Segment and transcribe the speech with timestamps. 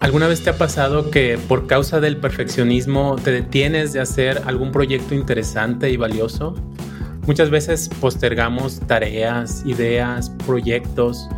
[0.00, 4.72] ¿Alguna vez te ha pasado que por causa del perfeccionismo te detienes de hacer algún
[4.72, 6.54] proyecto interesante y valioso?
[7.26, 11.28] Muchas veces postergamos tareas, ideas, proyectos,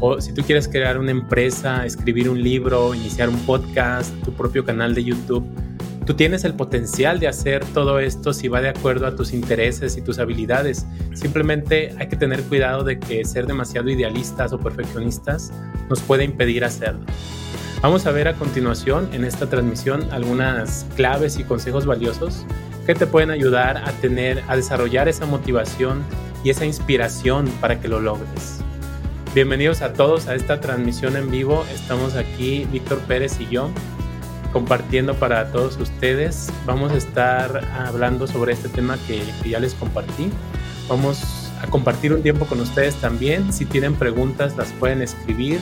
[0.00, 4.66] o si tú quieres crear una empresa, escribir un libro, iniciar un podcast, tu propio
[4.66, 5.46] canal de YouTube,
[6.04, 9.96] tú tienes el potencial de hacer todo esto si va de acuerdo a tus intereses
[9.96, 10.86] y tus habilidades.
[11.14, 15.54] Simplemente hay que tener cuidado de que ser demasiado idealistas o perfeccionistas
[15.88, 17.06] nos puede impedir hacerlo.
[17.82, 22.44] Vamos a ver a continuación en esta transmisión algunas claves y consejos valiosos
[22.84, 26.02] que te pueden ayudar a tener, a desarrollar esa motivación
[26.44, 28.60] y esa inspiración para que lo logres.
[29.34, 31.64] Bienvenidos a todos a esta transmisión en vivo.
[31.72, 33.70] Estamos aquí Víctor Pérez y yo
[34.52, 36.52] compartiendo para todos ustedes.
[36.66, 40.30] Vamos a estar hablando sobre este tema que, que ya les compartí.
[40.86, 43.54] Vamos a compartir un tiempo con ustedes también.
[43.54, 45.60] Si tienen preguntas las pueden escribir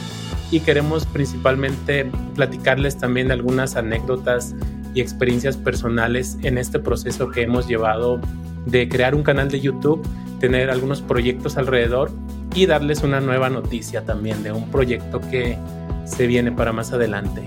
[0.51, 4.55] y queremos principalmente platicarles también algunas anécdotas
[4.95, 8.21] y experiencias personales en este proceso que hemos llevado
[8.67, 10.07] de crear un canal de YouTube,
[10.41, 12.11] tener algunos proyectos alrededor
[12.55, 15.59] y darles una nueva noticia también de un proyecto que
[16.05, 17.43] se viene para más adelante.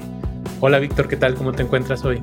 [0.59, 1.33] Hola Víctor, ¿qué tal?
[1.33, 2.21] ¿Cómo te encuentras hoy?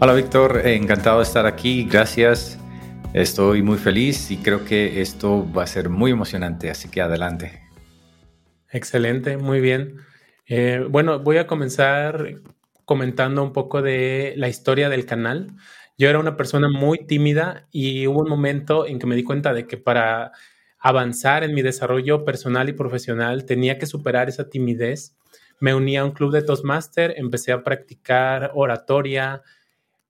[0.00, 2.58] Hola Víctor, encantado de estar aquí, gracias.
[3.12, 7.63] Estoy muy feliz y creo que esto va a ser muy emocionante, así que adelante.
[8.74, 10.00] Excelente, muy bien.
[10.48, 12.40] Eh, bueno, voy a comenzar
[12.84, 15.46] comentando un poco de la historia del canal.
[15.96, 19.54] Yo era una persona muy tímida y hubo un momento en que me di cuenta
[19.54, 20.32] de que para
[20.80, 25.16] avanzar en mi desarrollo personal y profesional tenía que superar esa timidez.
[25.60, 29.42] Me uní a un club de Toastmaster, empecé a practicar oratoria,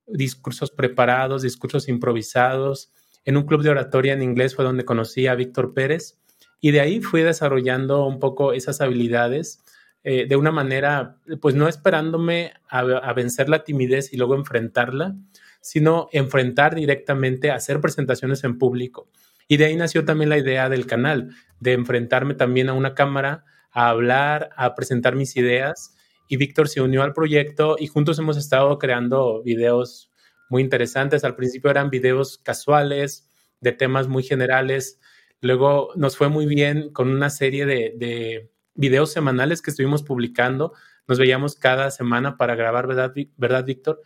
[0.07, 2.91] discursos preparados, discursos improvisados.
[3.27, 6.19] En un club de oratoria en inglés fue donde conocí a Víctor Pérez
[6.65, 9.63] y de ahí fui desarrollando un poco esas habilidades
[10.03, 15.15] eh, de una manera, pues no esperándome a, vencer la timidez y luego enfrentarla,
[15.61, 19.11] sino enfrentar directamente a hacer presentaciones en público.
[19.47, 23.45] Y de ahí nació también la idea del canal, de enfrentarme también a una cámara,
[23.71, 25.95] a hablar, a presentar mis ideas.
[26.29, 30.11] Y Víctor se unió al proyecto y juntos hemos estado creando videos
[30.49, 31.25] muy interesantes.
[31.25, 33.29] Al principio eran videos casuales,
[33.61, 34.99] de temas muy generales,
[35.45, 40.73] Luego nos fue muy bien con una serie de, videos semanales que estuvimos publicando.
[41.07, 44.01] Nos veíamos cada semana para grabar, ¿verdad, ¿verdad, Víctor?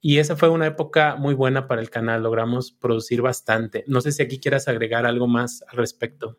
[0.00, 2.22] Y esa fue una época muy buena para el canal.
[2.22, 3.84] Logramos producir bastante.
[3.88, 6.38] No sé si aquí quieras agregar algo más al respecto.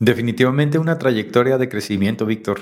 [0.00, 2.60] Definitivamente una trayectoria de crecimiento, Víctor.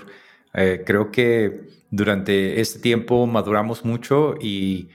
[0.53, 4.91] Eh, creo que durante este tiempo maduramos mucho y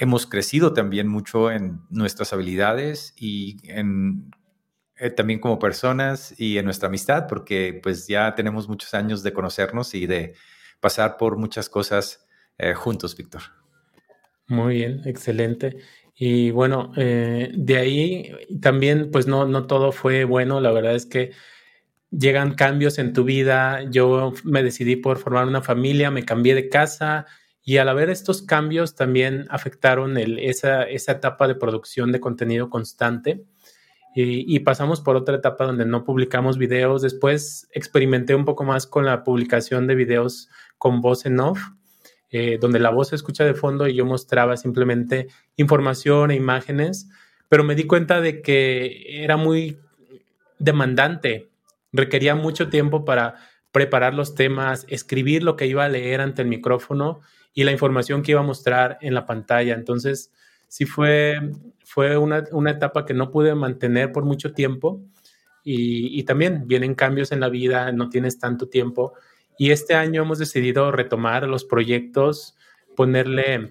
[0.00, 4.30] hemos crecido también mucho en nuestras habilidades y en
[5.00, 9.32] eh, también como personas y en nuestra amistad, porque pues ya tenemos muchos años de
[9.32, 10.34] conocernos y de
[10.80, 12.26] pasar por muchas cosas
[12.58, 13.42] eh, juntos, Víctor.
[14.48, 15.76] Muy bien, excelente.
[16.14, 21.06] Y bueno, eh, de ahí también pues no, no todo fue bueno, la verdad es
[21.06, 21.30] que
[22.10, 26.68] llegan cambios en tu vida, yo me decidí por formar una familia, me cambié de
[26.68, 27.26] casa
[27.62, 32.70] y al haber estos cambios también afectaron el, esa, esa etapa de producción de contenido
[32.70, 33.44] constante
[34.20, 37.02] y, pasamos por otra etapa donde no publicamos videos.
[37.02, 41.60] Después experimenté un poco más con la publicación de videos con voz en off,
[42.30, 47.08] eh, donde la voz se escucha de fondo y yo mostraba simplemente información e imágenes,
[47.48, 49.78] pero me di cuenta de que era muy
[50.58, 51.48] demandante,
[51.92, 53.36] requería mucho tiempo para
[53.70, 57.20] preparar los temas, escribir lo que iba a leer ante el micrófono
[57.54, 59.74] y la información que iba a mostrar en la pantalla.
[59.74, 60.32] Entonces,
[60.66, 61.38] sí fue,
[61.88, 65.00] fue una, etapa que no pude mantener por mucho tiempo
[65.64, 69.14] y, también vienen cambios en la vida, no tienes tanto tiempo
[69.56, 72.56] y este año hemos decidido retomar los proyectos,
[72.94, 73.70] ponerle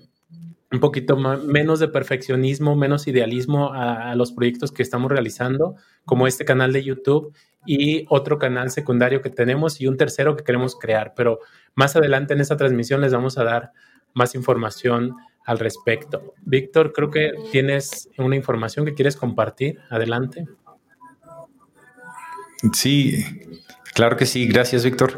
[0.72, 6.44] un poquito menos de perfeccionismo, menos idealismo a, los proyectos que estamos realizando, como este
[6.44, 7.35] canal de YouTube
[7.67, 11.13] y otro canal secundario que tenemos y un tercero que queremos crear.
[11.16, 11.39] Pero
[11.75, 13.74] más adelante en esta transmisión les vamos a dar
[14.15, 15.15] más información
[15.47, 16.35] al respecto.
[16.44, 19.79] Víctor, creo que tienes una información que quieres compartir.
[19.89, 20.45] Adelante.
[22.73, 23.23] Sí,
[23.94, 24.45] claro que sí.
[24.45, 25.17] Gracias, Víctor.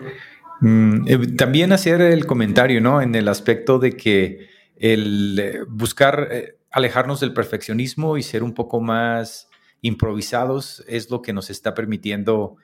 [0.62, 3.02] Mm, eh, también hacer el comentario, ¿no?
[3.02, 8.54] En el aspecto de que el eh, buscar eh, alejarnos del perfeccionismo y ser un
[8.54, 9.50] poco más
[9.82, 12.56] improvisados es lo que nos está permitiendo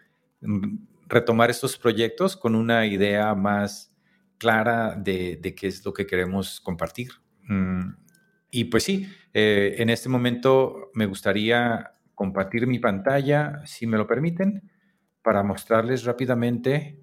[0.41, 0.77] mm,
[1.07, 3.91] retomar estos proyectos con una idea más
[4.37, 7.24] clara de, de qué es lo que queremos compartir.
[7.47, 7.93] Mm,
[8.51, 14.07] y pues sí, eh, en este momento me gustaría compartir mi pantalla, si me lo
[14.07, 14.71] permiten,
[15.21, 17.01] para mostrarles rápidamente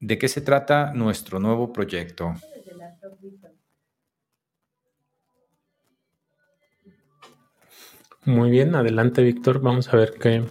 [0.00, 2.34] de qué se trata nuestro nuevo proyecto.
[8.24, 10.44] Muy bien, adelante Víctor, vamos a ver qué.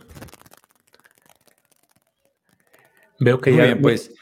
[3.20, 3.78] Veo que ya.
[3.82, 4.14] pues.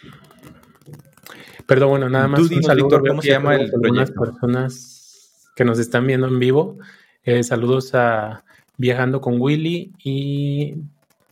[1.68, 2.42] Perdón, bueno, nada más.
[2.42, 4.22] un saludo, ¿cómo se llama el proyecto?
[4.22, 6.78] personas que nos están viendo en vivo.
[7.24, 8.44] Eh, saludos a
[8.78, 10.76] Viajando con Willy y,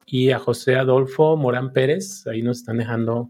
[0.05, 2.25] y a José Adolfo Morán Pérez.
[2.27, 3.29] Ahí nos están dejando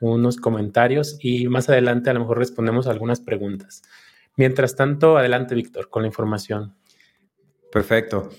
[0.00, 3.82] unos comentarios y más adelante a lo mejor respondemos algunas preguntas.
[4.36, 6.74] Mientras tanto, adelante Víctor con la información.
[7.72, 8.30] Perfecto.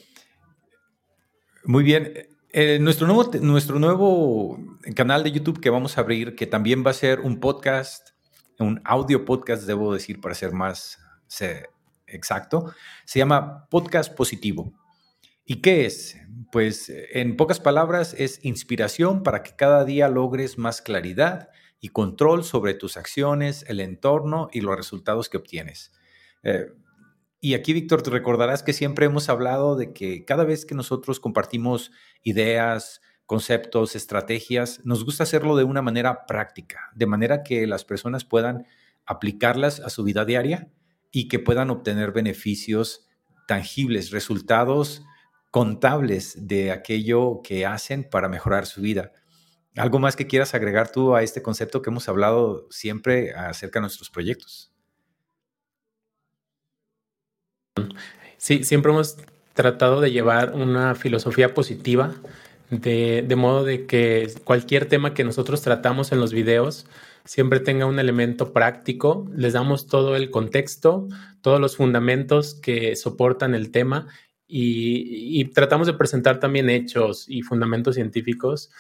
[1.66, 2.14] Muy bien.
[2.52, 4.58] Eh, nuestro, nuevo, nuestro nuevo
[4.96, 8.10] canal de YouTube que vamos a abrir, que también va a ser un podcast,
[8.58, 10.98] un audio podcast, debo decir, para ser más
[12.08, 12.74] exacto,
[13.06, 14.74] se llama Podcast Positivo.
[15.46, 16.18] ¿Y qué es?
[16.52, 21.50] Pues en pocas palabras es inspiración para que cada día logres más claridad
[21.80, 25.92] y control sobre tus acciones, el entorno y los resultados que obtienes.
[26.42, 26.66] Eh,
[27.42, 31.20] y aquí, Víctor, te recordarás que siempre hemos hablado de que cada vez que nosotros
[31.20, 31.92] compartimos
[32.24, 38.26] ideas, conceptos, estrategias, nos gusta hacerlo de una manera práctica, de manera que las personas
[38.26, 38.66] puedan
[39.06, 40.70] aplicarlas a su vida diaria
[41.12, 43.08] y que puedan obtener beneficios
[43.48, 45.04] tangibles, resultados
[45.50, 49.12] contables de aquello que hacen para mejorar su vida.
[49.76, 53.82] ¿Algo más que quieras agregar tú a este concepto que hemos hablado siempre acerca de
[53.82, 54.69] nuestros proyectos?
[58.38, 59.18] Sí, siempre hemos
[59.54, 62.16] tratado de llevar una filosofía positiva,
[62.70, 66.86] de, modo de que cualquier tema que nosotros tratamos en los videos
[67.26, 71.08] siempre tenga un elemento práctico, les damos todo el contexto,
[71.42, 74.08] todos los fundamentos que soportan el tema
[74.48, 78.72] y, y, tratamos de presentar también hechos y fundamentos científicos.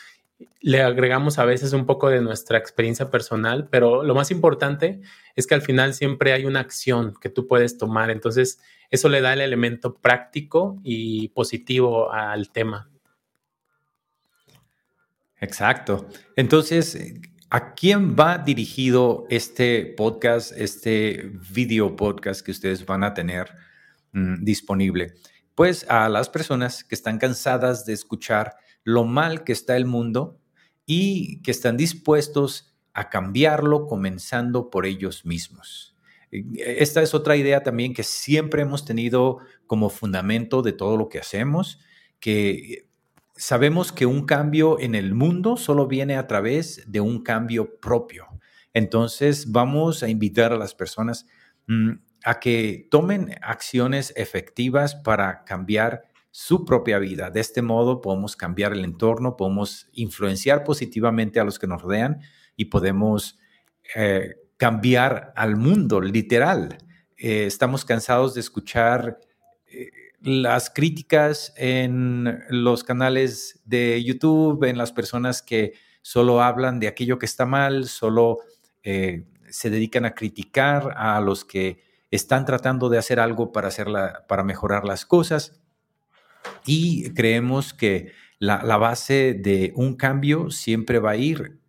[0.61, 5.01] Le agregamos a veces un poco de nuestra experiencia personal, pero lo más importante
[5.35, 8.09] es que al final siempre hay una acción que tú puedes tomar.
[8.09, 8.59] Entonces,
[8.89, 12.89] eso le da el elemento práctico y positivo al tema.
[15.39, 16.07] Exacto.
[16.35, 16.97] Entonces,
[17.49, 23.49] ¿a quién va dirigido este podcast, este video podcast que ustedes van a tener
[24.11, 25.13] mm, disponible?
[25.55, 30.39] Pues a las personas que están cansadas de escuchar lo mal que está el mundo
[30.85, 35.95] y que están dispuestos a cambiarlo comenzando por ellos mismos.
[36.31, 41.19] Esta es otra idea también que siempre hemos tenido como fundamento de todo lo que
[41.19, 41.79] hacemos,
[42.19, 42.87] que
[43.35, 48.27] sabemos que un cambio en el mundo solo viene a través de un cambio propio.
[48.73, 51.25] Entonces vamos a invitar a las personas
[51.67, 51.91] mm,
[52.25, 56.08] a que tomen acciones efectivas para cambiar
[56.39, 57.31] su propia vida.
[57.31, 62.21] De este modo podemos cambiar el entorno, podemos influenciar positivamente a los que nos rodean
[62.55, 63.37] y podemos
[63.93, 66.77] eh, cambiar al mundo, literal.
[67.17, 69.19] Eh, estamos cansados de escuchar
[69.67, 69.89] eh,
[70.21, 77.19] las críticas en los canales de YouTube, en las personas que solo hablan de aquello
[77.19, 78.39] que está mal, solo
[78.81, 84.43] se dedican a criticar a los que están tratando de hacer algo para, hacerla, para
[84.45, 85.59] mejorar las cosas.
[86.65, 91.59] Y creemos que la, base de un cambio siempre va a ir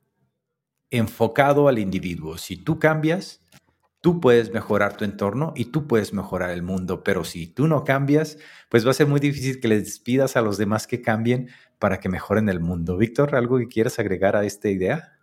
[0.90, 2.38] enfocado al individuo.
[2.38, 3.40] Si tú cambias,
[4.00, 7.84] tú puedes mejorar tu entorno y tú puedes mejorar el mundo, pero si tú no
[7.84, 11.48] cambias, pues va a ser muy difícil que les pidas a los demás que cambien
[11.78, 12.96] para que mejoren el mundo.
[12.96, 15.16] Víctor, ¿algo que quieras agregar a esta idea?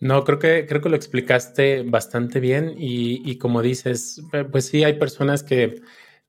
[0.00, 4.98] No, creo que, creo que lo explicaste bastante bien y, como dices, pues sí, hay
[4.98, 5.80] personas que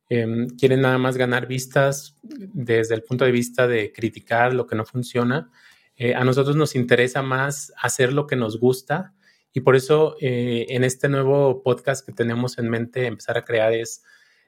[0.10, 4.76] em, quieren nada más ganar vistas desde el punto de vista de criticar lo que
[4.76, 5.50] no funciona
[5.98, 9.14] eh, a nosotros nos interesa más hacer lo que nos gusta
[9.54, 13.72] y por eso eh, en este nuevo podcast que tenemos en mente empezar a crear
[13.72, 14.04] es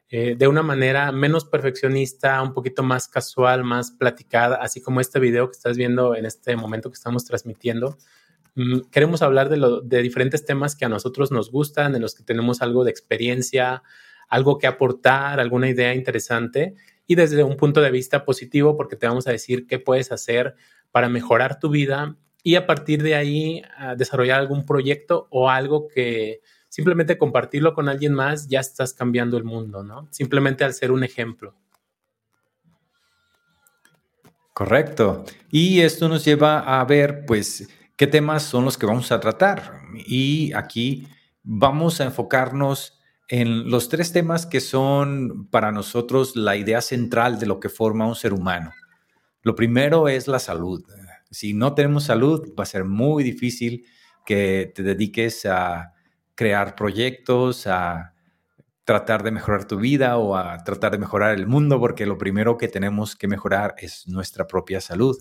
[0.09, 5.19] eh, de una manera menos perfeccionista, un poquito más casual, más platicada, así como este
[5.19, 7.97] video que estás viendo en este momento que estamos transmitiendo.
[8.55, 12.23] Mm, queremos hablar de, de diferentes temas que a nosotros nos gustan, en los que
[12.23, 13.83] tenemos algo de experiencia,
[14.27, 19.07] algo que aportar, alguna idea interesante y desde un punto de vista positivo porque te
[19.07, 20.55] vamos a decir qué puedes hacer
[20.91, 23.61] para mejorar tu vida y a partir de ahí
[23.97, 29.43] desarrollar algún proyecto o algo que simplemente compartirlo con alguien más, ya estás cambiando el
[29.43, 30.07] mundo, ¿no?
[30.11, 31.55] Simplemente al ser un ejemplo.
[34.53, 35.25] Correcto.
[35.51, 39.81] Y esto nos lleva a ver, pues, qué temas son los que vamos a tratar.
[39.93, 41.07] Y aquí
[41.43, 42.96] vamos a enfocarnos
[43.27, 48.07] en los tres temas que son para nosotros la idea central de lo que forma
[48.07, 48.71] un ser humano.
[49.41, 50.83] Lo primero es la salud.
[51.29, 53.85] Si no tenemos salud, va a ser muy difícil
[54.25, 55.93] que te dediques a
[56.35, 58.13] crear proyectos, a
[58.85, 62.57] tratar de mejorar tu vida o a tratar de mejorar el mundo, porque lo primero
[62.57, 65.17] que tenemos que mejorar es nuestra propia salud.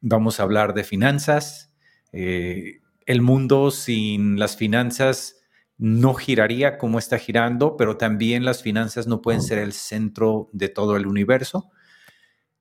[0.00, 1.72] Vamos a hablar de finanzas.
[2.12, 5.35] Eh, el mundo sin las finanzas
[5.78, 10.68] no giraría como está girando, pero también las finanzas no pueden ser el centro de
[10.68, 11.70] todo el universo.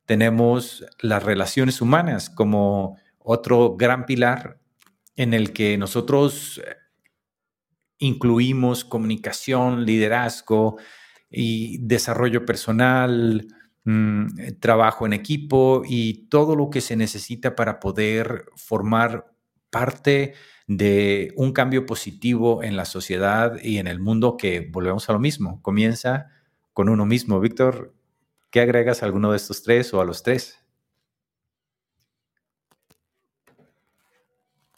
[0.06, 4.60] Tenemos las relaciones humanas como otro gran pilar
[5.16, 6.76] en el que nosotros eh,
[8.00, 10.78] incluimos comunicación, liderazgo
[11.30, 13.48] y desarrollo personal,
[13.86, 19.34] mm, trabajo en equipo y todo lo que se necesita para poder formar
[19.70, 20.34] parte
[20.68, 25.20] de un cambio positivo en la sociedad y en el mundo que volvemos a lo
[25.20, 25.62] mismo.
[25.62, 26.32] Comienza
[26.74, 27.40] con uno mismo.
[27.40, 27.94] Víctor,
[28.50, 30.66] ¿qué agregas a alguno de estos tres o a los tres?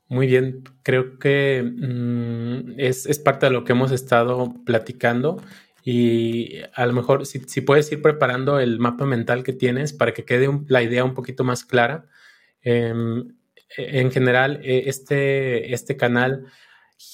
[0.09, 5.41] Muy bien, creo que mm, es, parte de lo que hemos estado platicando
[5.83, 10.23] y a lo mejor si, puedes ir preparando el mapa mental que tienes para que
[10.23, 12.05] quede la idea un poquito más clara.
[12.61, 13.36] Em,
[13.75, 16.45] en general, e, este, este canal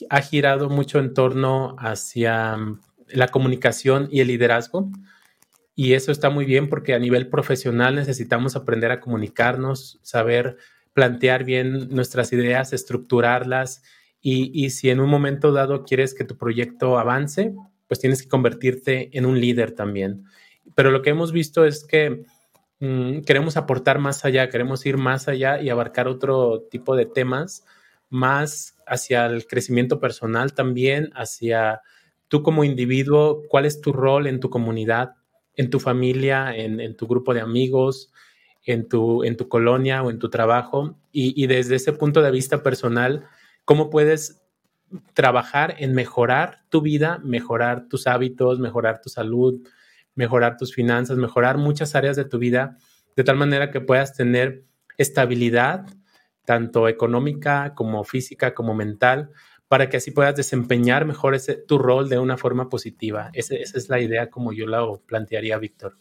[0.10, 2.79] ha girado mucho en torno hacia mm,
[3.10, 4.89] la comunicación y el liderazgo.
[5.75, 10.57] Y eso está muy bien porque a nivel profesional necesitamos aprender a comunicarnos, saber
[10.93, 13.81] plantear bien nuestras ideas, estructurarlas
[14.22, 17.53] y, si en un momento dado quieres que tu proyecto avance,
[17.88, 20.24] pues tienes que convertirte en un líder también.
[20.75, 22.24] Pero lo que hemos visto es que
[22.86, 27.66] mm, queremos aportar más allá, queremos ir más allá y abarcar otro tipo de temas,
[28.10, 31.82] más hacia el crecimiento personal también, hacia
[32.28, 35.16] tú como individuo, cuál es tu rol en tu comunidad,
[35.56, 38.12] en tu familia, en tu grupo de amigos,
[38.66, 42.63] en tu, en tu colonia o en tu trabajo y, desde ese punto de vista
[42.63, 43.28] personal,
[43.66, 44.42] cómo puedes
[45.13, 49.62] trabajar en mejorar tu vida, mejorar tus hábitos, mejorar tu salud,
[50.15, 52.77] mejorar tus finanzas, mejorar muchas áreas de tu vida,
[53.15, 54.63] de tal manera que puedas tener
[54.98, 55.86] estabilidad,
[56.46, 59.32] tanto económica como física como mental,
[59.67, 63.32] para que así puedas desempeñar mejor ese, tu rol de una forma positiva.
[63.34, 65.98] esa es la idea como yo la plantearía, Víctor.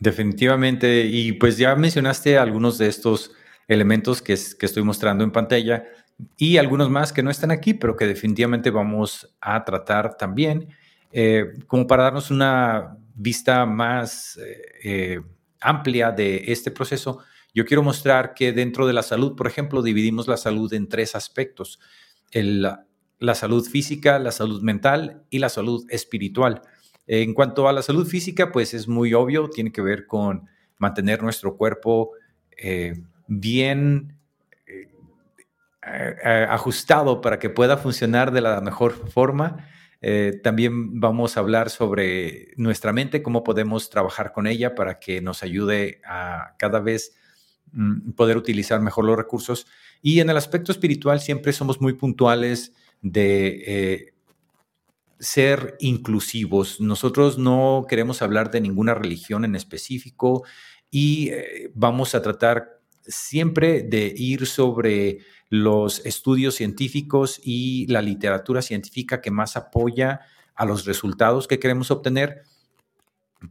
[0.00, 3.32] Definitivamente, y pues ya mencionaste algunos de estos
[3.68, 5.84] elementos que, que estoy mostrando en pantalla
[6.36, 10.68] y algunos más que no están aquí, pero que definitivamente vamos a tratar también,
[11.16, 15.20] eh, como para darnos una vista más eh, eh,
[15.60, 17.20] amplia de este proceso.
[17.54, 21.14] Yo quiero mostrar que dentro de la salud, por ejemplo, dividimos la salud en tres
[21.14, 21.78] aspectos.
[22.32, 26.62] la salud física, la salud mental y la salud espiritual.
[27.06, 31.22] En cuanto a la salud física, pues es muy obvio, tiene que ver con mantener
[31.22, 32.10] nuestro cuerpo
[33.28, 34.18] bien
[36.48, 39.68] ajustado para que pueda funcionar de la mejor forma.
[40.06, 45.22] Eh, también vamos a hablar sobre nuestra mente, cómo podemos trabajar con ella para que
[45.22, 47.14] nos ayude a cada vez
[47.72, 49.66] mm, poder utilizar mejor los recursos.
[50.02, 54.12] Y en el aspecto espiritual siempre somos muy puntuales de
[55.18, 56.80] ser inclusivos.
[56.80, 60.44] Nosotros no queremos hablar de ninguna religión en específico
[60.90, 65.18] y eh, vamos a tratar siempre de ir sobre
[65.54, 70.22] los estudios científicos y la literatura científica que más apoya
[70.56, 72.42] a los resultados que queremos obtener.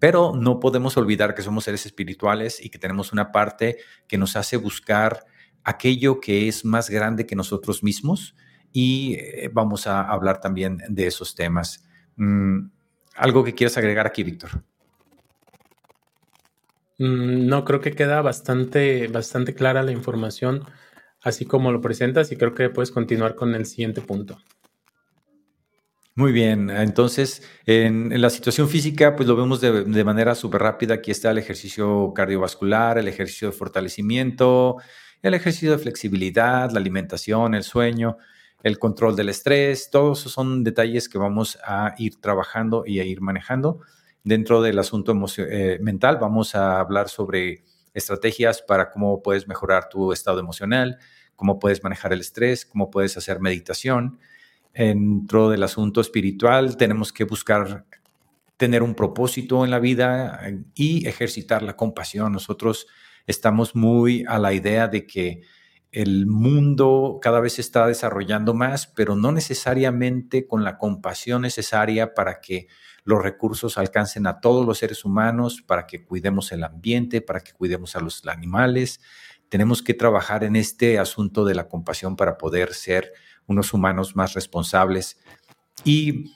[0.01, 4.35] Pero no podemos olvidar que somos seres espirituales y que tenemos una parte que nos
[4.35, 5.23] hace buscar
[5.63, 8.35] aquello que es más grande que nosotros mismos
[8.73, 11.85] y eh, vamos a hablar también de esos temas.
[12.17, 12.65] Mm,
[13.15, 14.61] ¿Algo que quieras agregar aquí, Víctor?
[16.97, 20.65] Mm, no, creo que queda bastante, bastante clara la información,
[21.23, 24.37] así como lo presentas, y creo que puedes continuar con el siguiente punto.
[26.15, 30.95] Muy bien, entonces en, la situación física, pues lo vemos de, manera súper rápida.
[30.95, 34.77] Aquí está el ejercicio cardiovascular, el ejercicio de fortalecimiento,
[35.23, 38.17] el ejercicio de flexibilidad, la alimentación, el sueño
[38.63, 43.03] el control del estrés, todos esos son detalles que vamos a ir trabajando y a
[43.03, 43.81] ir manejando.
[44.23, 50.13] Dentro del asunto eh, mental vamos a hablar sobre estrategias para cómo puedes mejorar tu
[50.13, 50.97] estado emocional,
[51.35, 54.19] cómo puedes manejar el estrés, cómo puedes hacer meditación.
[54.73, 57.85] Dentro del asunto espiritual tenemos que buscar
[58.57, 62.31] tener un propósito en la vida eh, y ejercitar la compasión.
[62.31, 62.87] Nosotros
[63.27, 65.41] estamos muy a la idea de que
[65.91, 72.15] el mundo cada vez se está desarrollando más, pero no necesariamente con la compasión necesaria
[72.15, 72.67] para que
[73.03, 77.53] los recursos alcancen a todos los seres humanos, para que cuidemos el ambiente, para que
[77.53, 79.01] cuidemos a los animales.
[79.53, 83.13] Tenemos que trabajar en este asunto de la compasión para poder ser
[83.45, 85.19] unos humanos más responsables.
[85.83, 86.33] Y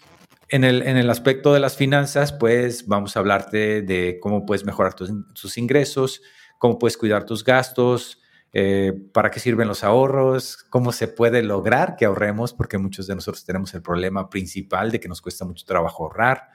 [0.50, 4.66] en el, en el aspecto de las finanzas, pues vamos a hablarte de cómo puedes
[4.66, 6.22] mejorar tus ingresos,
[6.60, 8.22] cómo puedes cuidar tus gastos,
[8.54, 13.16] eh, para qué sirven los ahorros, cómo se puede lograr que ahorremos, porque muchos de
[13.16, 16.50] nosotros tenemos el problema principal de que nos cuesta mucho trabajo ahorrar,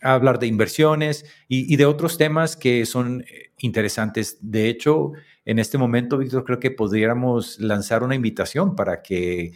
[0.00, 4.38] hablar de inversiones y, de otros temas que son eh, interesantes.
[4.40, 5.12] De hecho,
[5.44, 9.52] en este momento, Víctor, creo que podríamos lanzar una invitación para que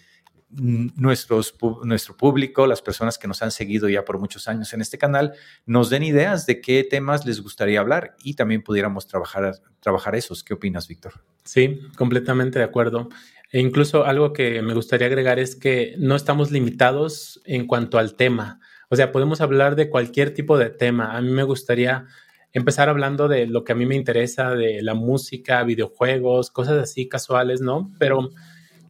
[0.54, 5.32] nuestro público, las personas que nos han seguido ya por muchos años en este canal,
[5.64, 10.44] nos den ideas de qué temas les gustaría hablar y también pudiéramos trabajar, trabajar esos.
[10.44, 11.24] ¿Qué opinas, Víctor?
[11.44, 13.08] Sí, completamente de acuerdo.
[13.50, 18.14] E incluso algo que me gustaría agregar es que no estamos limitados en cuanto al
[18.14, 18.60] tema.
[18.92, 21.16] O sea, podemos hablar de cualquier tipo de tema.
[21.16, 22.04] A mí me gustaría
[22.52, 27.08] empezar hablando de lo que a mí me interesa, de la música, videojuegos, cosas así
[27.08, 27.90] casuales, ¿no?
[27.98, 28.28] Pero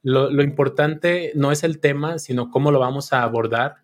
[0.03, 3.77] lo, importante no es el tema, sino cómo lo vamos a abordar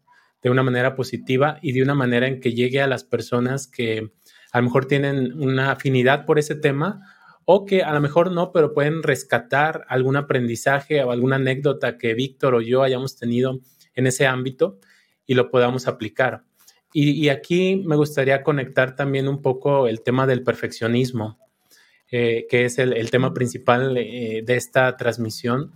[0.42, 4.10] de una manera positiva y de una manera en que llegue a las personas que
[4.50, 7.00] a lo mejor tienen una afinidad por ese tema
[7.44, 12.14] o que a lo mejor no, pero pueden rescatar algún aprendizaje o alguna anécdota que
[12.14, 13.60] Víctor o yo hayamos tenido
[13.94, 14.80] en ese ámbito
[15.28, 16.42] y lo podamos aplicar.
[16.92, 21.38] Y, aquí me gustaría conectar también un poco el tema del perfeccionismo,
[22.10, 25.72] eh, que es el, tema principal eh, de esta transmisión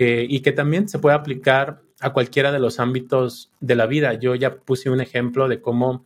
[0.00, 4.14] y que también se puede aplicar a cualquiera de los ámbitos de la vida.
[4.14, 6.04] Yo ya puse un ejemplo de cómo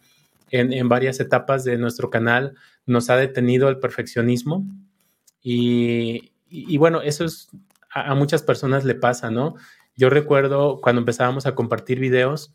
[0.51, 2.55] en, varias etapas de nuestro canal
[2.87, 4.65] nos ha detenido el perfeccionismo
[5.43, 6.31] y,
[6.79, 7.51] bueno, eso es
[7.91, 9.57] a, muchas personas le pasa, ¿no?
[9.97, 12.55] Yo recuerdo cuando empezábamos a compartir videos,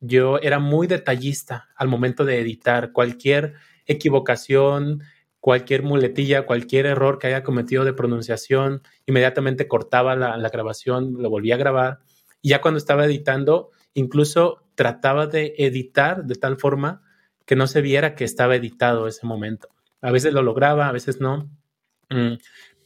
[0.00, 3.54] yo era muy detallista al momento de editar cualquier
[3.86, 5.02] equivocación,
[5.40, 11.54] cualquier muletilla, cualquier error que haya cometido de pronunciación, inmediatamente cortaba la, grabación, lo volvía
[11.54, 11.98] a grabar.
[12.42, 17.02] Y ya cuando estaba editando, incluso trataba de editar de tal forma
[17.44, 19.68] que no se viera que estaba editado ese momento.
[20.00, 21.48] A veces lo lograba, a veces no.
[22.10, 22.34] Mm,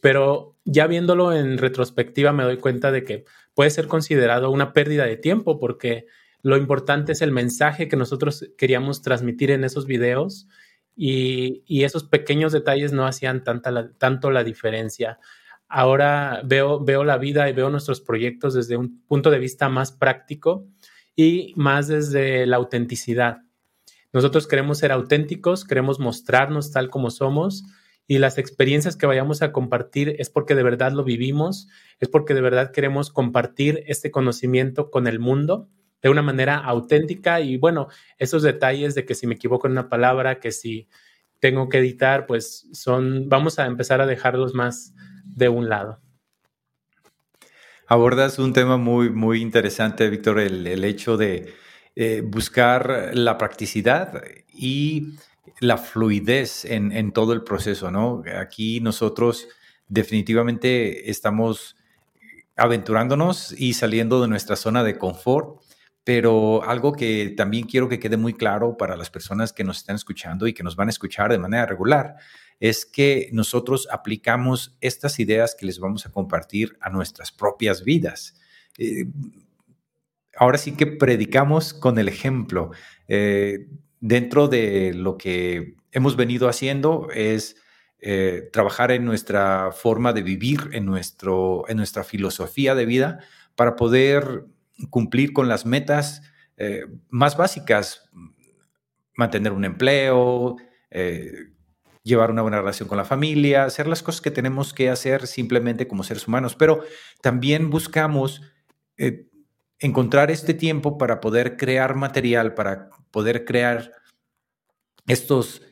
[0.01, 5.07] pero ya viéndolo en retrospectiva me doy cuenta de que puede ser considerado una pérdida
[5.07, 6.07] de tiempo porque
[6.42, 10.48] lo importante es el mensaje que nosotros queríamos transmitir en esos videos
[10.96, 15.18] y, esos pequeños detalles no hacían tanta tanto la diferencia.
[15.68, 19.92] Ahora veo, veo la vida y veo nuestros proyectos desde un punto de vista más
[19.92, 20.66] práctico
[21.14, 23.38] y más desde la autenticidad.
[24.12, 27.64] Nosotros queremos ser auténticos, queremos mostrarnos tal como somos
[28.07, 31.68] y las experiencias que vayamos a compartir es porque de verdad lo vivimos,
[32.00, 35.68] es porque de verdad queremos compartir este conocimiento con el mundo
[36.03, 39.89] de una manera auténtica y bueno, esos detalles de que si me equivoco en una
[39.89, 40.89] palabra, que si
[41.41, 46.01] tengo que editar, pues son, vamos a empezar a dejarlos más de un lado.
[47.87, 51.53] Abordas un tema muy, muy interesante, Víctor, el, hecho de
[51.97, 54.23] eh, buscar la practicidad
[54.55, 55.15] y
[55.59, 58.23] la fluidez en, en, todo el proceso, ¿no?
[58.39, 59.49] Aquí nosotros
[59.89, 61.77] definitivamente estamos
[62.57, 65.61] aventurándonos y saliendo de nuestra zona de confort
[66.12, 69.94] pero algo que también quiero que quede muy claro para las personas que nos están
[69.94, 72.16] escuchando y que nos van a escuchar de manera regular
[72.59, 78.35] es que nosotros aplicamos estas ideas que les vamos a compartir a nuestras propias vidas.
[78.77, 79.05] Eh,
[80.37, 82.73] ahora sí que predicamos con el ejemplo.
[83.07, 83.68] Eh,
[84.01, 87.55] dentro de lo que hemos venido haciendo es
[88.01, 93.20] eh, trabajar en nuestra forma de vivir, en, nuestro, en nuestra filosofía de vida,
[93.55, 94.46] para poder
[94.88, 96.23] cumplir con las metas
[96.57, 98.11] eh, más básicas,
[99.14, 100.57] mantener un empleo,
[100.90, 101.33] eh,
[102.03, 105.88] llevar una buena relación con la familia, hacer las cosas que tenemos que hacer simplemente
[105.88, 106.83] como seres humanos, pero
[107.23, 108.43] también buscamos
[108.97, 109.27] eh,
[109.79, 113.93] encontrar este tiempo para poder crear material, para poder crear
[115.07, 115.62] estos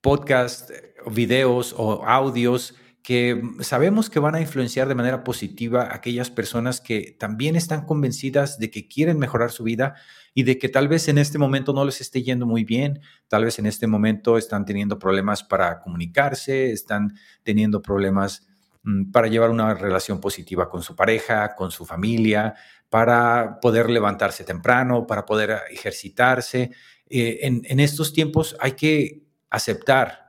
[0.00, 0.72] podcasts,
[1.10, 6.80] videos o audios que sabemos que van a influenciar de manera positiva a aquellas personas
[6.80, 9.94] que también están convencidas de que quieren mejorar su vida
[10.32, 13.44] y de que tal vez en este momento no les esté yendo muy bien, tal
[13.44, 18.48] vez en este momento están teniendo problemas para comunicarse, están teniendo problemas
[18.84, 22.54] mm, para llevar una relación positiva con su pareja, con su familia,
[22.88, 26.70] para poder levantarse temprano, para poder ejercitarse.
[27.10, 30.23] Eh, en, en estos tiempos hay que aceptar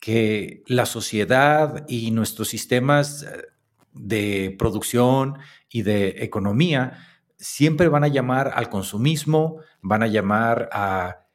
[0.00, 3.46] que la sociedad y nuestros sistemas eh,
[3.92, 7.06] de producción y de economía
[7.38, 11.26] siempre van a llamar al consumismo, van a llamar a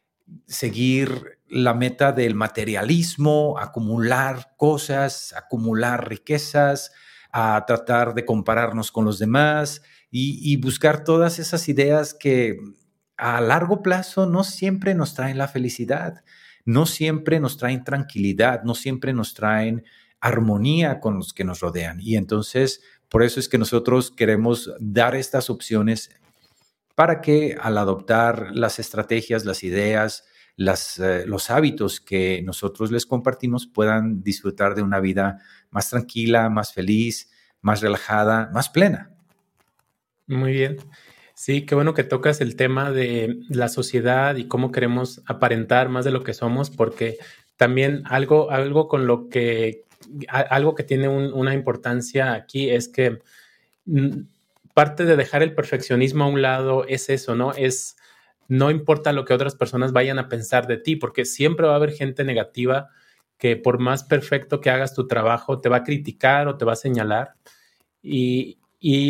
[0.47, 6.91] seguir la meta del materialismo, acumular cosas, acumular riquezas,
[7.32, 12.58] a tratar de compararnos con los demás y, buscar todas esas ideas que
[13.17, 16.23] a largo plazo no siempre nos traen la felicidad,
[16.65, 19.86] no siempre nos traen tranquilidad, no siempre nos traen
[20.19, 21.99] armonía con los que nos rodean.
[22.01, 26.10] Y entonces, por eso es que nosotros queremos dar estas opciones
[26.95, 30.25] para que al adoptar las estrategias, las ideas,
[30.58, 36.73] eh, los hábitos que nosotros les compartimos puedan disfrutar de una vida más tranquila, más
[36.73, 37.30] feliz,
[37.62, 39.12] más relajada, más plena.
[40.28, 40.78] Muy bien.
[41.36, 46.06] Sí, qué bueno que tocas el tema de la sociedad y cómo queremos aparentar más
[46.06, 47.17] de lo que somos, porque
[47.58, 49.84] también algo, algo con lo que,
[50.30, 53.19] algo que tiene una importancia aquí es que
[53.86, 54.21] mm,
[54.74, 57.52] parte de dejar el perfeccionismo a un lado es eso, ¿no?
[57.52, 57.98] Es
[58.48, 61.78] no importa lo que otras personas vayan a pensar de ti, porque siempre va a
[61.78, 62.89] haber gente negativa
[63.38, 66.74] que por más perfecto que hagas tu trabajo, te va a criticar o te va
[66.74, 67.34] a señalar.
[68.02, 68.60] Y,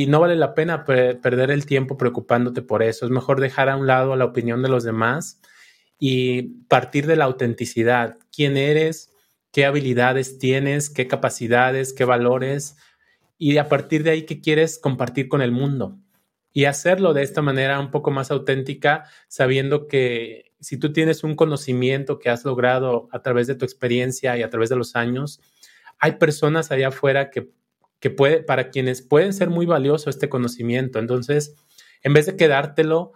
[0.08, 3.06] no vale la pena perder el tiempo preocupándote por eso.
[3.06, 5.42] Es mejor dejar a un lado la opinión de los demás
[6.00, 8.18] y partir de la autenticidad.
[8.34, 9.14] ¿Quién eres?
[9.52, 10.90] ¿Qué habilidades tienes?
[10.90, 11.94] ¿Qué capacidades?
[11.94, 12.78] ¿Qué valores?
[13.38, 15.98] Y a partir de ahí, ¿qué quieres compartir con el mundo?
[16.56, 21.36] y hacerlo de esta manera un poco más auténtica, sabiendo que si tú tienes un
[21.36, 25.42] conocimiento que has logrado a través de tu experiencia y a través de los años,
[26.00, 27.50] hay personas allá afuera que,
[28.10, 31.00] puede, para quienes pueden ser muy valioso este conocimiento.
[31.00, 31.56] Entonces,
[32.04, 33.14] en vez de quedártelo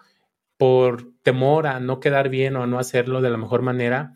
[0.58, 4.16] por temor a no quedar bien o a no hacerlo de la mejor manera,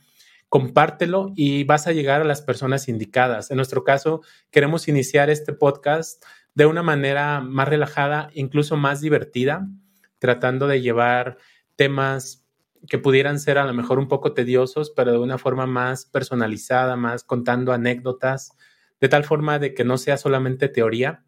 [0.50, 3.50] compártelo y vas a llegar a las personas indicadas.
[3.50, 9.68] En nuestro caso, queremos iniciar este podcast de una manera más relajada, incluso más divertida,
[10.20, 11.38] tratando de llevar
[11.76, 12.46] temas
[12.88, 16.96] que pudieran ser a lo mejor un poco tediosos, pero de una forma más personalizada,
[16.96, 18.52] más contando anécdotas,
[19.00, 21.24] de tal forma de que no sea solamente teoría.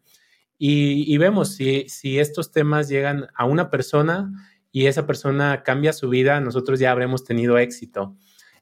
[0.58, 1.86] Y, vemos si,
[2.18, 4.32] estos temas llegan a una persona
[4.72, 8.16] y esa persona cambia su vida, nosotros ya habremos tenido éxito.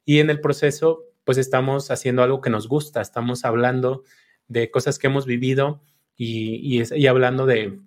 [0.05, 4.03] Y en el proceso, pues estamos haciendo algo que nos gusta, estamos hablando
[4.49, 5.83] de cosas que hemos vivido
[6.17, 7.81] y, hablando de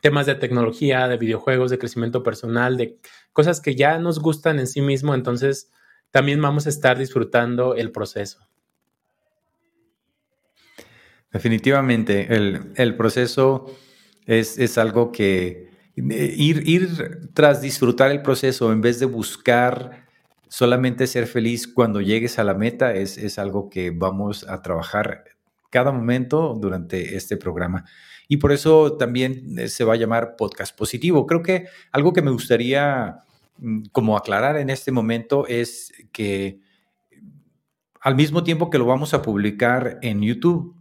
[0.00, 2.98] temas de tecnología, de videojuegos, de crecimiento personal, de
[3.32, 5.70] cosas que ya nos gustan en sí mismo, entonces
[6.10, 8.49] también vamos a estar disfrutando el proceso.
[11.32, 13.72] Definitivamente, el, proceso
[14.26, 20.06] es, algo que eh, ir, ir tras disfrutar el proceso en vez de buscar
[20.48, 25.24] solamente ser feliz cuando llegues a la meta es, es algo que vamos a trabajar
[25.70, 27.84] cada momento durante este programa.
[28.28, 31.26] Y por eso también eh, se va a llamar podcast positivo.
[31.26, 33.24] Creo que algo que me gustaría
[33.58, 36.60] mm, como aclarar en este momento es que
[38.00, 40.79] al mismo tiempo que lo vamos a publicar en YouTube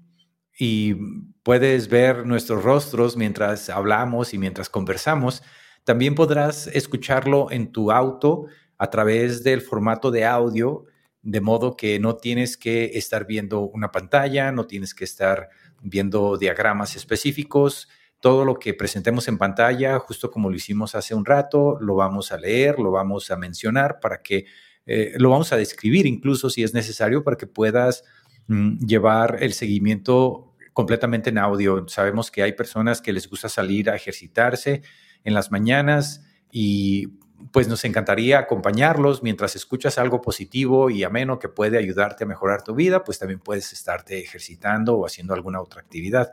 [0.60, 0.94] y
[1.42, 5.42] puedes ver nuestros rostros mientras hablamos y mientras conversamos,
[5.86, 10.86] también podrás escucharlo en tu auto a través del formato de audio
[11.22, 15.50] de modo que no tienes que estar viendo una pantalla, no tienes que estar
[15.82, 17.88] viendo diagramas específicos.
[18.20, 22.32] Todo lo que presentemos en pantalla, justo como lo hicimos hace un rato, lo vamos
[22.32, 24.46] a leer, lo vamos a mencionar para que
[24.86, 28.04] eh, lo vamos a describir incluso si es necesario para que puedas
[28.48, 30.49] mm, llevar el seguimiento
[30.80, 31.86] completamente en audio.
[31.90, 34.82] Sabemos que hay personas que les gusta salir a ejercitarse
[35.26, 37.18] en las mañanas y
[37.52, 42.64] pues nos encantaría acompañarlos mientras escuchas algo positivo y ameno que puede ayudarte a mejorar
[42.64, 46.32] tu vida, pues también puedes estarte ejercitando o haciendo alguna otra actividad.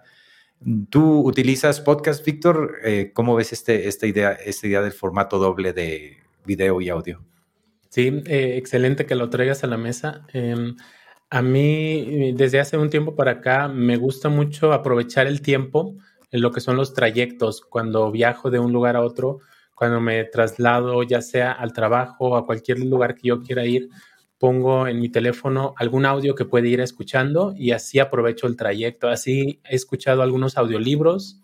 [0.90, 2.76] ¿Tú utilizas podcast, Víctor?
[2.84, 7.20] Eh, ¿Cómo ves este, esta, idea, esta idea del formato doble de video y audio?
[7.88, 10.24] Sí, eh, excelente que lo traigas a la mesa.
[10.32, 10.76] Em,
[11.30, 15.96] a mí, desde hace un tiempo para acá, me gusta mucho aprovechar el tiempo
[16.30, 19.40] en lo que son los trayectos, cuando viajo de un lugar a otro
[19.76, 23.90] cuando me traslado ya sea al trabajo o a cualquier lugar que yo quiera ir,
[24.38, 29.08] pongo en mi teléfono algún audio que puede ir escuchando y así aprovecho el trayecto.
[29.08, 31.42] Así he escuchado algunos audiolibros.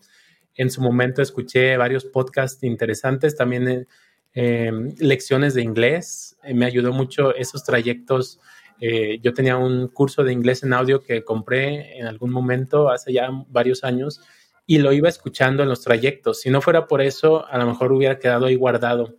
[0.54, 3.86] En su momento escuché varios podcasts interesantes, también eh,
[4.32, 6.38] em, lecciones de inglés.
[6.42, 8.40] Eh, me ayudó mucho esos trayectos.
[8.84, 13.12] Eh, yo tenía un curso de inglés en audio que compré en algún momento hace
[13.12, 14.20] ya varios años
[14.66, 16.40] y lo iba escuchando en los trayectos.
[16.40, 19.14] Si no fuera por eso, a lo mejor hubiera quedado ahí guardado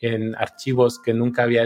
[0.00, 1.64] en archivos que nunca, había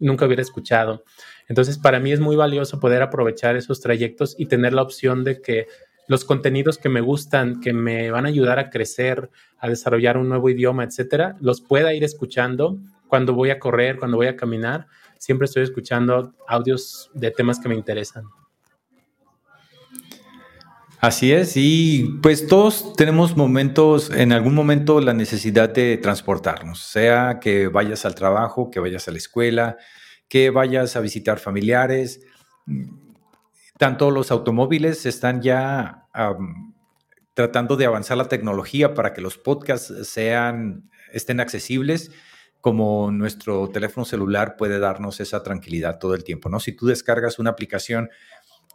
[0.00, 1.04] nunca hubiera escuchado.
[1.46, 5.40] Entonces, para mí es muy valioso poder aprovechar esos trayectos y tener la opción de
[5.40, 5.68] que
[6.08, 10.28] los contenidos que me gustan, que me van a ayudar a crecer, a desarrollar un
[10.28, 14.88] nuevo idioma, etcétera, los pueda ir escuchando cuando voy a correr, cuando voy a caminar.
[15.18, 18.24] Siempre estoy escuchando audios de temas que me interesan.
[21.00, 27.38] Así es, y pues todos tenemos momentos, en algún momento la necesidad de transportarnos, sea
[27.40, 29.76] que vayas al trabajo, que vayas a la escuela,
[30.28, 32.26] que vayas a visitar familiares.
[33.78, 36.08] Tanto los automóviles están ya
[37.32, 42.10] tratando de avanzar la tecnología para que los podcasts sean, estén accesibles,
[42.68, 46.60] como nuestro teléfono celular puede darnos esa tranquilidad todo el tiempo, ¿no?
[46.60, 48.10] Si tú descargas una aplicación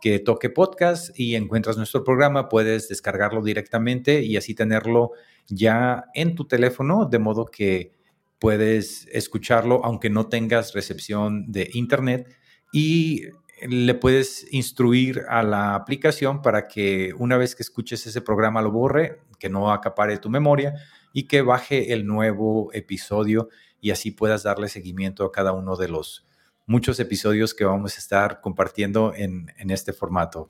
[0.02, 5.12] que toque podcast y encuentras nuestro programa, puedes descargarlo directamente y así tenerlo
[5.48, 7.92] ya en tu teléfono, de modo que
[8.40, 12.36] puedes escucharlo aunque no tengas recepción de internet
[12.72, 13.28] y
[13.62, 18.72] le puedes instruir a la aplicación para que una vez que escuches ese programa lo
[18.72, 20.74] borre, que no acapare tu memoria
[21.14, 23.50] y que baje el nuevo episodio
[23.84, 26.26] y así puedas darle seguimiento a cada uno de los
[26.66, 30.50] muchos episodios que vamos a estar compartiendo en, este formato.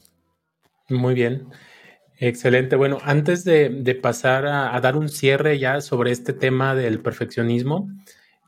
[0.88, 1.48] Muy bien.
[2.20, 2.76] Excelente.
[2.76, 7.90] Bueno, antes de, pasar a, dar un cierre ya sobre este tema del perfeccionismo,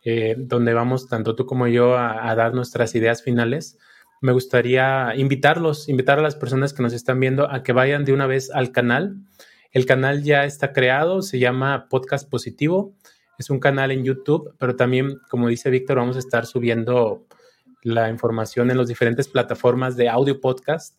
[0.04, 3.80] eh, donde vamos tanto tú como yo a, dar nuestras ideas finales,
[4.22, 8.14] me gustaría invitarlos, invitar a las personas que nos están viendo a que vayan de
[8.14, 9.16] una vez al canal.
[9.72, 12.94] El canal ya está creado, se llama Podcast Positivo.
[13.38, 17.26] Es un canal en YouTube, pero también, como dice Víctor, vamos a estar subiendo
[17.82, 20.98] la información en las diferentes plataformas de audio podcast.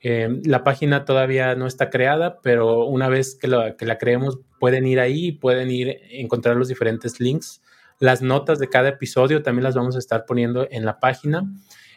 [0.00, 5.00] Eh, la página todavía no está creada, pero una vez que, la creemos pueden ir
[5.00, 7.62] ahí y pueden ir encontrar los diferentes links.
[7.98, 11.42] Las notas de cada episodio también las vamos a estar poniendo en la página.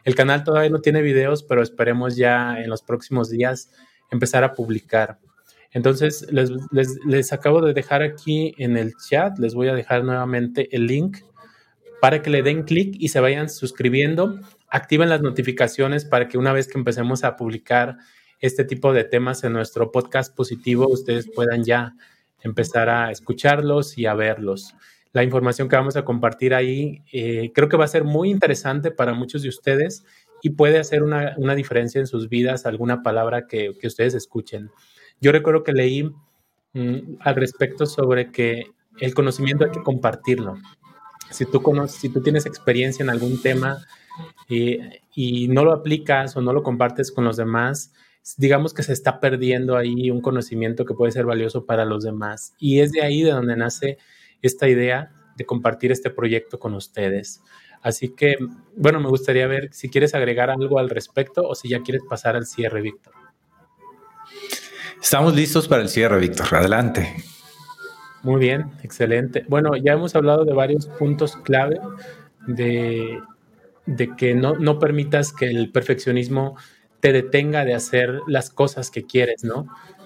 [0.03, 3.69] El canal todavía no tiene videos, pero esperemos ya en los próximos días
[4.09, 5.19] empezar a publicar.
[5.71, 10.03] Entonces, les, les, les acabo de dejar aquí en el chat, les voy a dejar
[10.03, 11.17] nuevamente el link
[12.01, 14.39] para que le den clic y se vayan suscribiendo.
[14.67, 17.97] Activen las notificaciones para que una vez que empecemos a publicar
[18.39, 21.93] este tipo de temas en nuestro podcast positivo, ustedes puedan ya
[22.41, 24.73] empezar a escucharlos y a verlos.
[25.13, 28.89] La información que vamos a compartir ahí eh, creo que va a ser muy interesante
[28.91, 30.03] para muchos de ustedes
[30.41, 34.71] y puede hacer una, diferencia en sus vidas alguna palabra que, ustedes escuchen.
[35.21, 36.03] Yo recuerdo que leí
[36.73, 38.65] mm, al respecto sobre que
[38.99, 40.57] el conocimiento hay que compartirlo
[41.31, 43.85] si tú, conoces, si tú tienes experiencia en algún tema
[44.47, 47.93] y, no lo aplicas o no lo compartes con los demás,
[48.37, 52.53] digamos que se está perdiendo ahí un conocimiento que puede ser valioso para los demás.
[52.59, 53.97] Y es de ahí de donde nace
[54.41, 57.41] esta idea de compartir este proyecto con ustedes.
[57.81, 58.35] Así que,
[58.75, 62.35] bueno, me gustaría ver si quieres agregar algo al respecto o si ya quieres pasar
[62.35, 63.20] al cierre, Víctor.
[65.01, 66.55] Estamos listos para el cierre, Víctor.
[66.55, 67.15] Adelante.
[68.21, 69.43] Muy bien, excelente.
[69.47, 71.79] Bueno, ya hemos hablado de varios puntos clave
[72.45, 73.19] de,
[74.15, 76.55] que no, no, permitas que el perfeccionismo
[76.99, 79.65] te detenga de hacer las cosas que quieres, ¿no?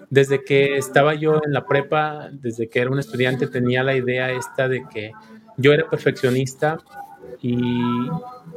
[0.09, 4.31] Desde que estaba yo en la prepa, desde que era un estudiante, tenía la idea
[4.31, 5.11] esta de que
[5.57, 6.77] yo era perfeccionista
[7.41, 7.59] y,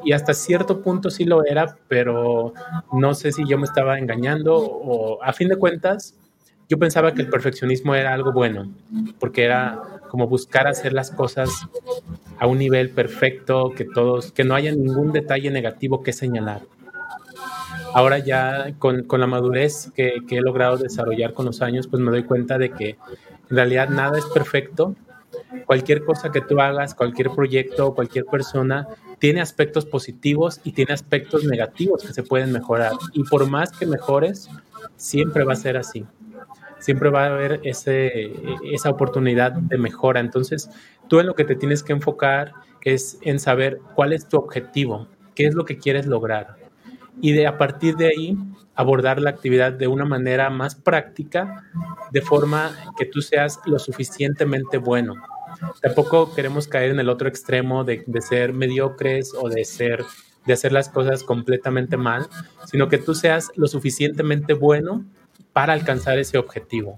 [0.04, 2.52] y hasta cierto punto sí lo era, pero
[2.92, 6.14] no sé si yo me estaba engañando o a fin de cuentas
[6.68, 8.70] yo pensaba que el perfeccionismo era algo bueno,
[9.18, 11.50] porque era como buscar hacer las cosas
[12.38, 16.62] a un nivel perfecto, que todos, que no haya ningún detalle negativo que señalar.
[17.94, 22.02] Ahora ya con, con la madurez que, que, he logrado desarrollar con los años, pues
[22.02, 22.90] me doy cuenta de que
[23.50, 24.94] en realidad nada es perfecto.
[25.64, 28.86] Cualquier cosa que tú hagas, cualquier proyecto, cualquier persona,
[29.18, 32.92] tiene aspectos positivos y tiene aspectos negativos que se pueden mejorar.
[33.14, 34.50] Y por más que mejores,
[34.96, 36.04] siempre va a ser así
[36.78, 40.20] siempre va a haber esa oportunidad de mejora.
[40.20, 40.70] Entonces,
[41.08, 42.52] tú en lo que te tienes que enfocar
[42.88, 46.56] es en saber cuál es tu objetivo, qué es lo que quieres lograr.
[47.20, 48.36] Y de a partir de ahí
[48.74, 51.64] abordar la actividad de una manera más práctica,
[52.12, 55.14] de forma que tú seas lo suficientemente bueno.
[55.82, 60.04] Tampoco queremos caer en el otro extremo de, de ser mediocres o de ser
[60.46, 62.26] de hacer las cosas completamente mal,
[62.64, 65.04] sino que tú seas lo suficientemente bueno
[65.58, 66.94] para alcanzar ese objetivo.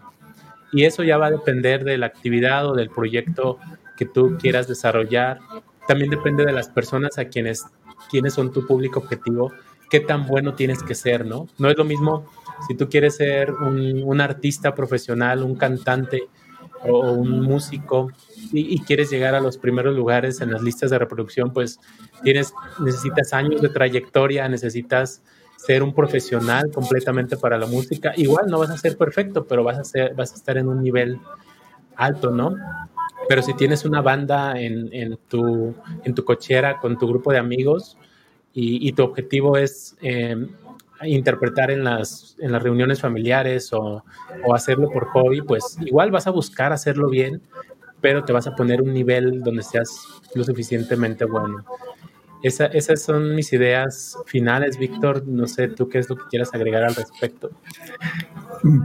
[0.70, 3.56] Y eso ya va a depender de la actividad o del proyecto
[3.96, 5.38] que tú quieras desarrollar.
[5.88, 7.64] También depende de las personas a quienes,
[8.10, 9.50] quienes son tu público objetivo,
[9.88, 11.48] qué tan bueno tienes que ser, ¿no?
[11.56, 12.30] No es lo mismo
[12.68, 16.28] si tú quieres ser un, un artista profesional, un cantante,
[16.82, 18.10] o un músico
[18.52, 21.78] y, quieres llegar a los primeros lugares en las listas de reproducción, pues
[22.22, 25.22] tienes, necesitas años de trayectoria, necesitas
[25.64, 28.12] ser un profesional completamente para la música.
[28.16, 30.82] Igual no vas a ser perfecto, pero vas a, ser, vas a estar en un
[30.82, 31.18] nivel
[31.96, 32.54] alto, ¿no?
[33.28, 37.98] Pero si tienes una banda en, tu, en tu cochera con tu grupo de amigos
[38.54, 40.34] y, tu objetivo es eh,
[41.02, 44.02] interpretar en las, en las reuniones familiares o,
[44.54, 47.42] hacerlo por hobby, pues igual vas a buscar hacerlo bien,
[48.00, 49.90] pero te vas a poner un nivel donde seas
[50.34, 51.64] lo suficientemente bueno.
[52.42, 55.26] Esas son mis ideas finales, Víctor.
[55.26, 57.50] No sé tú qué es lo que quieras agregar al respecto.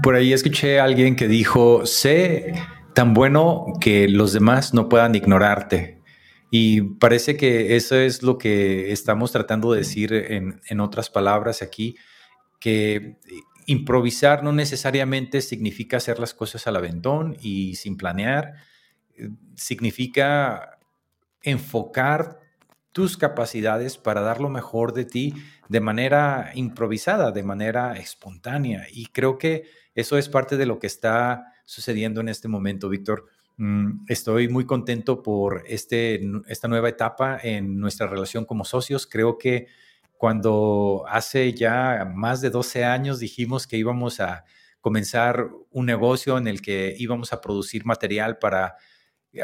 [0.04, 2.54] Por ahí escuché a alguien que dijo, sé
[2.94, 6.02] tan bueno que los demás no puedan ignorarte.
[6.52, 11.62] Y parece que eso es lo que estamos tratando de decir en, en otras palabras
[11.62, 11.98] aquí,
[12.60, 13.18] que
[13.66, 18.54] improvisar no necesariamente significa hacer las cosas al aventón y sin planear,
[19.56, 20.78] significa
[21.42, 22.40] enfocar
[22.96, 25.34] tus capacidades para dar lo mejor de ti
[25.68, 28.88] de manera improvisada, de manera espontánea.
[28.90, 33.26] Y creo que eso es parte de lo que está sucediendo en este momento, Víctor.
[33.58, 39.06] Mm, estoy muy contento por este, esta nueva etapa en nuestra relación como socios.
[39.08, 39.68] Creo que
[40.16, 44.46] cuando hace ya más de 12 años dijimos que íbamos a
[44.80, 48.78] comenzar un negocio en el que íbamos a producir material para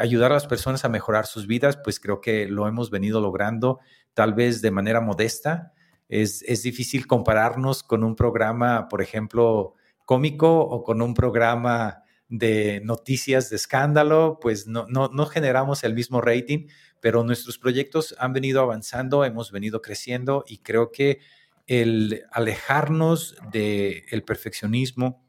[0.00, 3.80] ayudar a las personas a mejorar sus vidas, pues creo que lo hemos venido logrando
[4.14, 5.72] tal vez de manera modesta.
[6.08, 9.74] Es, es difícil compararnos con un programa, por ejemplo,
[10.04, 15.94] cómico o con un programa de noticias de escándalo, pues no, no, no generamos el
[15.94, 16.66] mismo rating,
[17.00, 21.20] pero nuestros proyectos han venido avanzando, hemos venido creciendo y creo que
[21.66, 25.22] el alejarnos del el perfeccionismo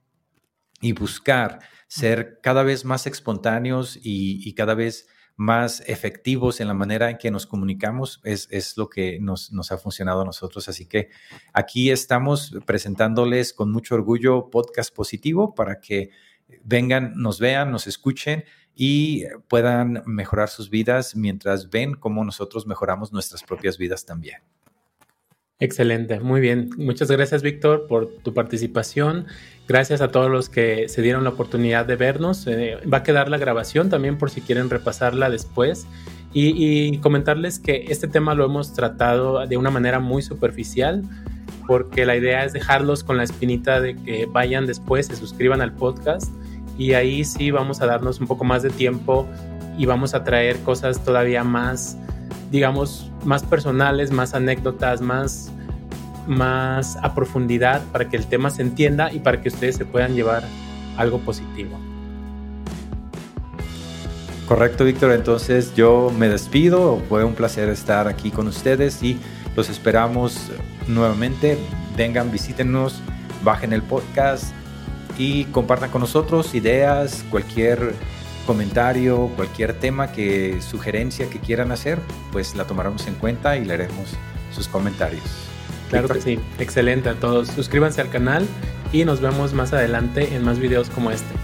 [0.83, 7.09] y buscar ser cada vez más espontáneos y, cada vez más efectivos en la manera
[7.09, 10.67] en que nos comunicamos es, es lo que nos, nos, ha funcionado a nosotros.
[10.67, 11.09] Así que
[11.53, 16.09] aquí estamos presentándoles con mucho orgullo podcast positivo para que
[16.63, 18.43] vengan, nos vean, nos escuchen
[18.75, 24.41] y puedan mejorar sus vidas mientras ven cómo nosotros mejoramos nuestras propias vidas también.
[25.63, 26.71] Excelente, muy bien.
[26.75, 29.27] Muchas gracias, Víctor, por tu participación.
[29.65, 32.45] Gracias a todos los que se dieron la oportunidad de vernos.
[32.47, 35.87] Eh, va a quedar la grabación también por si quieren repasarla después.
[36.33, 41.01] Y, comentarles que este tema lo hemos tratado de una manera muy superficial,
[41.65, 45.71] porque la idea es dejarlos con la espinita de que vayan después, se suscriban al
[45.71, 46.33] podcast
[46.77, 49.29] y ahí sí vamos a darnos un poco más de tiempo
[49.77, 51.97] y vamos a traer cosas todavía más
[52.53, 55.51] digamos, más personales, más anécdotas, más,
[56.27, 60.13] más a profundidad para que el tema se entienda y para que ustedes se puedan
[60.13, 60.43] llevar
[60.95, 61.79] algo positivo.
[64.47, 65.13] Correcto, Víctor.
[65.13, 67.01] Entonces yo me despido.
[67.09, 69.17] Fue un placer estar aquí con ustedes y
[69.55, 70.51] los esperamos
[70.87, 71.57] nuevamente.
[71.97, 73.01] Vengan, visítenos,
[73.43, 74.53] bajen el podcast
[75.17, 77.95] y compartan con nosotros ideas, cualquier
[78.43, 81.99] comentario, cualquier tema que sugerencia que quieran hacer,
[82.31, 84.09] pues la tomaremos en cuenta y leeremos
[84.53, 85.23] sus comentarios.
[85.89, 87.49] Claro que sí, excelente a todos.
[87.49, 88.47] Suscríbanse al canal
[88.91, 91.42] y nos vemos más adelante en más videos como este.